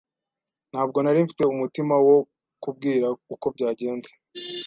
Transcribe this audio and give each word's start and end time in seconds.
Ntabwo 0.71 0.97
nari 1.01 1.19
mfite 1.25 1.43
umutima 1.47 1.95
wo 2.07 2.17
kubwira 2.63 3.07
uko 3.33 3.45
byagenze. 3.55 4.11